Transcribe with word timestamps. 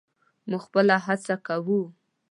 موږ 0.49 0.61
خپله 0.65 0.95
هڅه 1.05 1.35
کوو. 1.47 1.81